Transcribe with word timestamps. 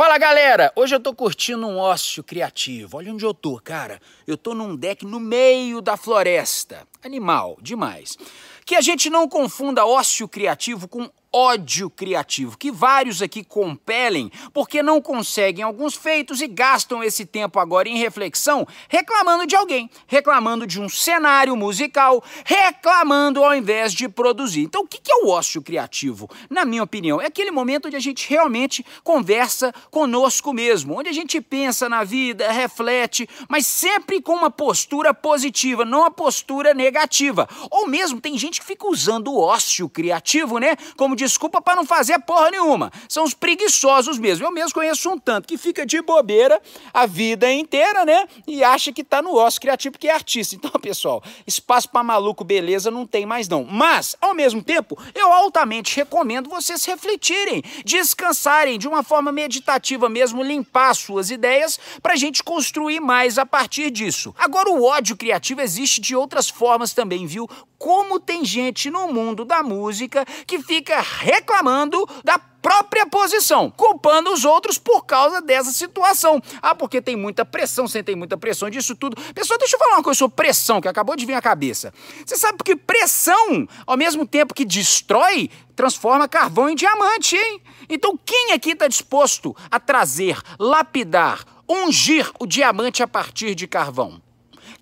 Fala 0.00 0.16
galera, 0.16 0.72
hoje 0.74 0.94
eu 0.94 0.98
tô 0.98 1.14
curtindo 1.14 1.66
um 1.66 1.76
ócio 1.76 2.24
criativo. 2.24 2.96
Olha 2.96 3.12
onde 3.12 3.22
eu 3.22 3.34
tô, 3.34 3.60
cara. 3.62 4.00
Eu 4.26 4.34
tô 4.34 4.54
num 4.54 4.74
deck 4.74 5.04
no 5.04 5.20
meio 5.20 5.82
da 5.82 5.94
floresta. 5.94 6.88
Animal, 7.04 7.58
demais. 7.60 8.16
Que 8.64 8.76
a 8.76 8.80
gente 8.80 9.10
não 9.10 9.28
confunda 9.28 9.84
ócio 9.84 10.26
criativo 10.26 10.88
com 10.88 11.10
ódio 11.32 11.88
criativo, 11.88 12.58
que 12.58 12.72
vários 12.72 13.22
aqui 13.22 13.44
compelem 13.44 14.30
porque 14.52 14.82
não 14.82 15.00
conseguem 15.00 15.64
alguns 15.64 15.94
feitos 15.94 16.40
e 16.40 16.48
gastam 16.48 17.04
esse 17.04 17.24
tempo 17.24 17.58
agora 17.58 17.88
em 17.88 17.98
reflexão 17.98 18.66
reclamando 18.88 19.46
de 19.46 19.54
alguém, 19.54 19.88
reclamando 20.06 20.66
de 20.66 20.80
um 20.80 20.88
cenário 20.88 21.54
musical, 21.56 22.22
reclamando 22.44 23.44
ao 23.44 23.54
invés 23.54 23.92
de 23.92 24.08
produzir. 24.08 24.62
Então, 24.62 24.82
o 24.82 24.86
que 24.86 25.00
é 25.10 25.24
o 25.24 25.28
ócio 25.28 25.62
criativo? 25.62 26.28
Na 26.48 26.64
minha 26.64 26.82
opinião, 26.82 27.20
é 27.20 27.26
aquele 27.26 27.50
momento 27.50 27.86
onde 27.86 27.96
a 27.96 28.00
gente 28.00 28.28
realmente 28.28 28.84
conversa 29.04 29.72
conosco 29.90 30.52
mesmo, 30.52 30.98
onde 30.98 31.08
a 31.08 31.12
gente 31.12 31.40
pensa 31.40 31.88
na 31.88 32.02
vida, 32.02 32.50
reflete, 32.50 33.28
mas 33.48 33.66
sempre 33.66 34.20
com 34.20 34.32
uma 34.32 34.50
postura 34.50 35.14
positiva, 35.14 35.84
não 35.84 36.04
a 36.04 36.10
postura 36.10 36.74
negativa. 36.74 37.48
Ou 37.70 37.86
mesmo 37.86 38.20
tem 38.20 38.36
gente 38.36 38.60
que 38.60 38.66
fica 38.66 38.88
usando 38.88 39.28
o 39.28 39.38
ócio 39.38 39.88
criativo, 39.88 40.58
né? 40.58 40.76
Como 40.96 41.16
desculpa 41.20 41.60
para 41.60 41.76
não 41.76 41.84
fazer 41.84 42.18
porra 42.20 42.50
nenhuma. 42.50 42.90
São 43.08 43.24
os 43.24 43.34
preguiçosos 43.34 44.18
mesmo. 44.18 44.46
Eu 44.46 44.50
mesmo 44.50 44.72
conheço 44.72 45.10
um 45.10 45.18
tanto 45.18 45.46
que 45.46 45.58
fica 45.58 45.84
de 45.84 46.00
bobeira 46.00 46.60
a 46.94 47.06
vida 47.06 47.52
inteira, 47.52 48.04
né? 48.04 48.26
E 48.46 48.64
acha 48.64 48.92
que 48.92 49.04
tá 49.04 49.20
no 49.20 49.34
ócio 49.34 49.60
criativo 49.60 49.92
porque 49.92 50.08
é 50.08 50.14
artista. 50.14 50.54
Então, 50.56 50.70
pessoal, 50.80 51.22
espaço 51.46 51.88
para 51.90 52.02
maluco, 52.02 52.42
beleza, 52.42 52.90
não 52.90 53.06
tem 53.06 53.26
mais 53.26 53.48
não. 53.48 53.64
Mas, 53.64 54.16
ao 54.20 54.34
mesmo 54.34 54.62
tempo, 54.62 54.98
eu 55.14 55.30
altamente 55.32 55.94
recomendo 55.96 56.48
vocês 56.48 56.84
refletirem, 56.84 57.62
descansarem 57.84 58.78
de 58.78 58.88
uma 58.88 59.02
forma 59.02 59.30
meditativa 59.30 60.08
mesmo, 60.08 60.42
limpar 60.42 60.94
suas 60.94 61.30
ideias 61.30 61.78
pra 62.02 62.16
gente 62.16 62.42
construir 62.42 63.00
mais 63.00 63.38
a 63.38 63.44
partir 63.44 63.90
disso. 63.90 64.34
Agora, 64.38 64.70
o 64.70 64.84
ódio 64.84 65.16
criativo 65.16 65.60
existe 65.60 66.00
de 66.00 66.16
outras 66.16 66.48
formas 66.48 66.94
também, 66.94 67.26
viu? 67.26 67.48
Como 67.78 68.20
tem 68.20 68.44
gente 68.44 68.90
no 68.90 69.08
mundo 69.08 69.42
da 69.42 69.62
música 69.62 70.26
que 70.46 70.58
fica 70.58 71.00
reclamando 71.18 72.08
da 72.24 72.38
própria 72.38 73.06
posição, 73.06 73.70
culpando 73.70 74.32
os 74.32 74.44
outros 74.44 74.78
por 74.78 75.04
causa 75.04 75.40
dessa 75.40 75.72
situação. 75.72 76.42
Ah, 76.60 76.74
porque 76.74 77.00
tem 77.00 77.16
muita 77.16 77.44
pressão, 77.44 77.88
você 77.88 78.02
tem 78.02 78.14
muita 78.14 78.36
pressão 78.36 78.70
disso 78.70 78.94
tudo. 78.94 79.16
Pessoal, 79.34 79.58
deixa 79.58 79.76
eu 79.76 79.78
falar 79.78 79.96
uma 79.96 80.02
coisa 80.02 80.18
sobre 80.18 80.36
pressão, 80.36 80.80
que 80.80 80.88
acabou 80.88 81.16
de 81.16 81.26
vir 81.26 81.34
à 81.34 81.42
cabeça. 81.42 81.92
Você 82.24 82.36
sabe 82.36 82.58
que 82.64 82.76
pressão, 82.76 83.66
ao 83.86 83.96
mesmo 83.96 84.26
tempo 84.26 84.54
que 84.54 84.64
destrói, 84.64 85.50
transforma 85.74 86.28
carvão 86.28 86.68
em 86.68 86.74
diamante, 86.74 87.36
hein? 87.36 87.62
Então, 87.88 88.18
quem 88.24 88.52
aqui 88.52 88.72
está 88.72 88.86
disposto 88.86 89.56
a 89.70 89.80
trazer, 89.80 90.38
lapidar, 90.58 91.44
ungir 91.68 92.30
o 92.38 92.46
diamante 92.46 93.02
a 93.02 93.08
partir 93.08 93.54
de 93.54 93.66
carvão? 93.66 94.20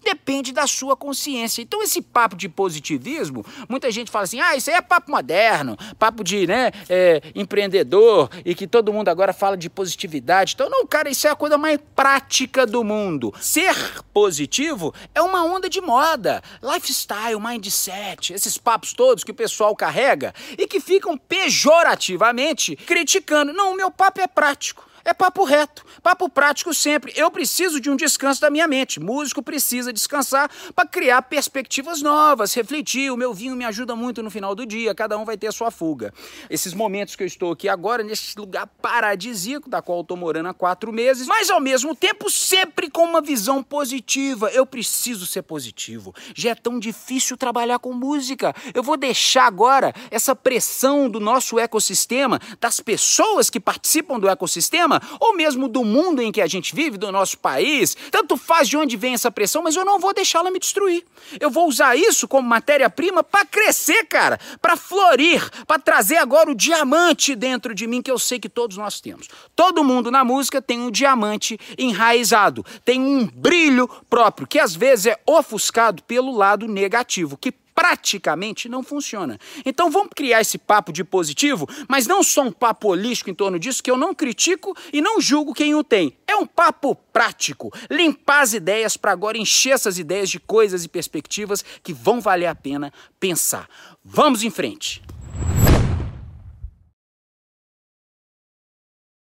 Depende 0.02 0.52
da 0.52 0.66
sua 0.66 0.96
consciência. 0.96 1.62
Então, 1.62 1.82
esse 1.82 2.00
papo 2.00 2.36
de 2.36 2.48
positivismo, 2.48 3.44
muita 3.68 3.91
gente 3.91 4.10
fala 4.10 4.24
assim: 4.24 4.41
ah, 4.41 4.56
isso 4.56 4.70
aí 4.70 4.77
é 4.77 4.80
papo 4.80 5.10
moderno, 5.10 5.77
papo 5.98 6.24
de 6.24 6.46
né, 6.46 6.70
é, 6.88 7.20
empreendedor 7.34 8.30
e 8.44 8.54
que 8.54 8.66
todo 8.66 8.92
mundo 8.92 9.08
agora 9.08 9.32
fala 9.32 9.56
de 9.56 9.69
positividade. 9.69 10.54
Então, 10.54 10.69
não, 10.70 10.86
cara, 10.86 11.08
isso 11.08 11.26
é 11.26 11.30
a 11.30 11.36
coisa 11.36 11.58
mais 11.58 11.78
prática 11.94 12.66
do 12.66 12.82
mundo. 12.82 13.32
Ser 13.41 13.74
positivo 14.12 14.94
é 15.14 15.22
uma 15.22 15.44
onda 15.44 15.69
de 15.69 15.80
moda, 15.80 16.42
lifestyle, 16.62 17.41
mindset, 17.41 18.32
esses 18.32 18.58
papos 18.58 18.92
todos 18.92 19.24
que 19.24 19.30
o 19.30 19.34
pessoal 19.34 19.74
carrega 19.76 20.34
e 20.56 20.66
que 20.66 20.80
ficam 20.80 21.16
pejorativamente 21.16 22.76
criticando. 22.76 23.52
Não, 23.52 23.72
o 23.72 23.76
meu 23.76 23.91
papo 23.91 24.20
é 24.20 24.26
prático. 24.26 24.88
É 25.09 25.14
papo 25.14 25.42
reto, 25.42 25.87
papo 26.03 26.28
prático 26.28 26.75
sempre. 26.75 27.14
Eu 27.17 27.31
preciso 27.31 27.81
de 27.81 27.89
um 27.89 27.97
descanso 27.97 28.42
da 28.42 28.51
minha 28.51 28.69
mente. 28.69 29.01
Músico 29.01 29.42
precisa 29.42 29.91
descansar 29.91 30.50
para 30.75 30.87
criar 30.87 31.23
perspectivas 31.23 32.03
novas, 32.03 32.53
refletir. 32.53 33.10
O 33.10 33.16
meu 33.16 33.32
vinho 33.32 33.56
me 33.56 33.65
ajuda 33.65 33.97
muito 33.97 34.22
no 34.22 34.31
final 34.31 34.55
do 34.55 34.66
dia, 34.66 34.94
cada 34.94 35.16
um 35.16 35.25
vai 35.25 35.38
ter 35.38 35.47
a 35.47 35.53
sua 35.53 35.71
fuga. 35.71 36.12
Esses 36.50 36.75
momentos 36.75 37.16
que 37.16 37.22
eu 37.22 37.27
estou 37.27 37.53
aqui 37.53 37.71
agora, 37.71 38.03
nesse 38.03 38.38
lugar 38.38 38.66
paradisíaco, 38.82 39.71
da 39.71 39.81
qual 39.81 40.00
eu 40.00 40.03
estou 40.03 40.15
morando 40.15 40.50
há 40.50 40.53
quatro 40.53 40.93
meses, 40.93 41.27
mas 41.27 41.49
ao 41.49 41.59
mesmo 41.59 41.97
tempo 41.97 42.31
sempre 42.31 42.91
com 42.91 43.05
uma 43.05 43.22
visão 43.22 43.62
positiva. 43.62 44.50
Eu 44.50 44.66
preciso 44.66 45.25
ser 45.25 45.41
positivo. 45.41 46.15
Já 46.34 46.50
é 46.50 46.55
tão 46.55 46.78
difícil 46.78 47.34
trabalhar 47.38 47.78
com 47.78 47.94
música. 47.94 48.55
Eu 48.75 48.82
vou 48.82 48.99
deixar 48.99 49.47
agora 49.47 49.94
essa 50.11 50.37
pressão 50.37 51.09
do 51.09 51.19
nosso 51.19 51.59
ecossistema, 51.59 52.38
das 52.61 52.78
pessoas 52.78 53.49
que 53.49 53.59
participam 53.59 54.21
do 54.21 54.28
ecossistema, 54.28 54.97
ou 55.20 55.34
mesmo 55.34 55.69
do 55.69 55.84
mundo 55.84 56.22
em 56.22 56.32
que 56.32 56.41
a 56.41 56.47
gente 56.47 56.75
vive, 56.75 56.97
do 56.97 57.10
nosso 57.12 57.38
país, 57.38 57.97
tanto 58.10 58.36
faz 58.36 58.69
de 58.69 58.76
onde 58.76 58.97
vem 58.97 59.14
essa 59.14 59.31
pressão, 59.31 59.62
mas 59.62 59.76
eu 59.76 59.84
não 59.84 59.98
vou 59.98 60.12
deixá-la 60.14 60.50
me 60.50 60.59
destruir. 60.59 61.04
Eu 61.41 61.50
vou 61.50 61.69
usar 61.69 61.97
isso 61.97 62.26
como 62.26 62.48
matéria-prima 62.48 63.22
para 63.22 63.44
crescer, 63.44 64.04
cara, 64.04 64.38
para 64.60 64.76
florir, 64.76 65.48
para 65.66 65.78
trazer 65.78 66.16
agora 66.16 66.50
o 66.50 66.54
diamante 66.54 67.34
dentro 67.34 67.75
de 67.75 67.87
mim 67.87 68.03
que 68.03 68.10
eu 68.10 68.19
sei 68.19 68.38
que 68.38 68.48
todos 68.48 68.76
nós 68.76 69.00
temos. 69.00 69.28
Todo 69.54 69.84
mundo 69.84 70.10
na 70.10 70.25
música 70.25 70.60
tem 70.60 70.81
um 70.81 70.91
diamante 70.91 71.58
enraizado, 71.76 72.64
tem 72.84 73.00
um 73.00 73.26
brilho 73.26 73.88
próprio, 74.08 74.47
que 74.47 74.58
às 74.58 74.75
vezes 74.75 75.06
é 75.06 75.20
ofuscado 75.26 76.03
pelo 76.03 76.37
lado 76.37 76.66
negativo, 76.66 77.37
que 77.37 77.53
praticamente 77.78 78.69
não 78.69 78.83
funciona. 78.83 79.39
Então 79.65 79.89
vamos 79.89 80.11
criar 80.12 80.41
esse 80.41 80.59
papo 80.59 80.93
de 80.93 81.05
positivo, 81.05 81.69
mas 81.87 82.09
não 82.09 82.25
só 82.25 82.43
um 82.43 82.50
papo 82.50 82.89
holístico 82.89 83.31
em 83.31 83.34
torno 83.34 83.56
disso, 83.56 83.81
que 83.81 83.89
eu 83.89 83.97
não 83.97 84.12
critico 84.12 84.77
e 84.93 85.00
não 85.00 85.21
julgo 85.21 85.55
quem 85.55 85.77
o 85.77 85.84
tem. 85.84 86.19
É 86.27 86.34
um 86.34 86.44
papo 86.44 86.97
prático, 87.12 87.72
limpar 87.88 88.41
as 88.41 88.53
ideias 88.53 88.97
para 88.97 89.12
agora 89.12 89.38
encher 89.38 89.75
essas 89.75 89.97
ideias 89.97 90.28
de 90.28 90.41
coisas 90.41 90.83
e 90.83 90.88
perspectivas 90.88 91.65
que 91.81 91.93
vão 91.93 92.21
valer 92.21 92.47
a 92.47 92.55
pena 92.55 92.93
pensar. 93.21 93.69
Vamos 94.05 94.43
em 94.43 94.50
frente! 94.50 95.00